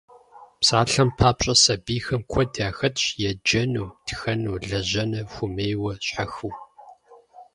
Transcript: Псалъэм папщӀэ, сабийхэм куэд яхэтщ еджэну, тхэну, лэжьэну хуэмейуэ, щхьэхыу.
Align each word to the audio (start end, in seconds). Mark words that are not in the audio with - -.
Псалъэм 0.59 1.09
папщӀэ, 1.17 1.53
сабийхэм 1.63 2.21
куэд 2.31 2.51
яхэтщ 2.67 3.03
еджэну, 3.29 3.87
тхэну, 4.05 4.55
лэжьэну 4.69 5.27
хуэмейуэ, 5.33 5.93
щхьэхыу. 6.05 6.53